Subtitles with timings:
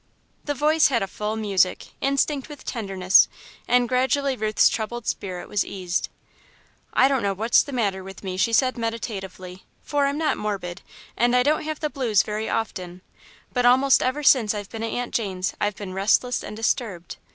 [0.45, 3.27] The voice had a full music, instinct with tenderness,
[3.67, 6.09] and gradually Ruth's troubled spirit was eased.
[6.91, 10.81] "I don't know what's the matter with me," she said, meditatively, "for I'm not morbid,
[11.15, 13.03] and I don't have the blues very often,
[13.53, 17.17] but almost ever since I've been at Aunt Jane's, I've been restless and disturbed.